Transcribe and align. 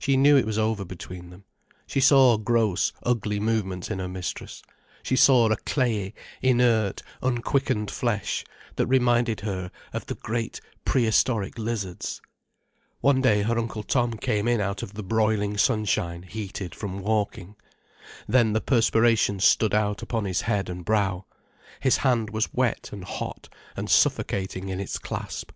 She 0.00 0.16
knew 0.16 0.36
it 0.36 0.44
was 0.44 0.58
over 0.58 0.84
between 0.84 1.30
them. 1.30 1.44
She 1.86 2.00
saw 2.00 2.36
gross, 2.36 2.92
ugly 3.04 3.38
movements 3.38 3.90
in 3.92 4.00
her 4.00 4.08
mistress, 4.08 4.60
she 5.04 5.14
saw 5.14 5.48
a 5.52 5.56
clayey, 5.56 6.14
inert, 6.42 7.00
unquickened 7.22 7.88
flesh, 7.88 8.44
that 8.74 8.88
reminded 8.88 9.42
her 9.42 9.70
of 9.92 10.06
the 10.06 10.16
great 10.16 10.60
prehistoric 10.84 11.56
lizards. 11.60 12.20
One 13.02 13.20
day 13.22 13.42
her 13.42 13.56
Uncle 13.56 13.84
Tom 13.84 14.14
came 14.14 14.48
in 14.48 14.60
out 14.60 14.82
of 14.82 14.94
the 14.94 15.04
broiling 15.04 15.56
sunshine 15.56 16.22
heated 16.24 16.74
from 16.74 16.98
walking. 16.98 17.54
Then 18.26 18.54
the 18.54 18.60
perspiration 18.60 19.38
stood 19.38 19.74
out 19.76 20.02
upon 20.02 20.24
his 20.24 20.40
head 20.40 20.68
and 20.68 20.84
brow, 20.84 21.24
his 21.78 21.98
hand 21.98 22.30
was 22.30 22.52
wet 22.52 22.90
and 22.92 23.04
hot 23.04 23.48
and 23.76 23.88
suffocating 23.88 24.70
in 24.70 24.80
its 24.80 24.98
clasp. 24.98 25.52